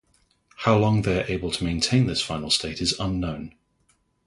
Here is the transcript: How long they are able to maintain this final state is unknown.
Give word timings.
How 0.55 0.79
long 0.79 1.03
they 1.03 1.21
are 1.21 1.27
able 1.27 1.51
to 1.51 1.63
maintain 1.63 2.07
this 2.07 2.23
final 2.23 2.49
state 2.49 2.81
is 2.81 2.99
unknown. 2.99 3.53